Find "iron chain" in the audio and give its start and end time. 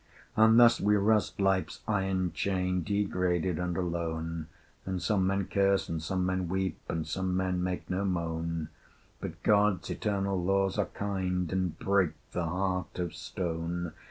1.87-2.81